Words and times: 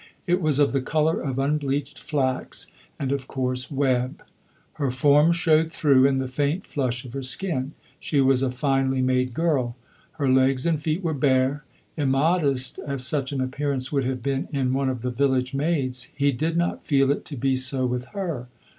It 0.25 0.41
was 0.41 0.57
of 0.57 0.71
the 0.71 0.81
colour 0.81 1.21
of 1.21 1.37
unbleached 1.37 1.99
flax 1.99 2.71
and 2.97 3.11
of 3.11 3.21
a 3.21 3.25
coarse 3.27 3.69
web. 3.69 4.23
Her 4.81 4.89
form 4.89 5.31
showed 5.31 5.71
through, 5.71 6.07
and 6.07 6.19
the 6.19 6.27
faint 6.27 6.65
flush 6.65 7.05
of 7.05 7.13
her 7.13 7.21
skin. 7.21 7.73
She 7.99 8.19
was 8.19 8.41
a 8.41 8.49
finely 8.49 9.03
made 9.03 9.35
girl. 9.35 9.75
Her 10.13 10.27
legs 10.27 10.65
and 10.65 10.81
feet 10.81 11.03
were 11.03 11.13
bare. 11.13 11.65
Immodest 11.97 12.79
as 12.79 13.05
such 13.05 13.31
an 13.31 13.41
appearance 13.41 13.91
would 13.91 14.05
have 14.05 14.23
been 14.23 14.47
in 14.51 14.73
one 14.73 14.89
of 14.89 15.03
the 15.03 15.11
village 15.11 15.53
maids, 15.53 16.09
he 16.15 16.31
did 16.31 16.57
not 16.57 16.83
feel 16.83 17.11
it 17.11 17.23
to 17.25 17.37
be 17.37 17.55
so 17.55 17.85
with 17.85 18.05
her. 18.07 18.47